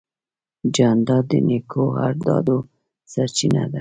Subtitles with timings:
[0.75, 2.57] جانداد د نیکو ارادو
[3.11, 3.69] سرچینه ده.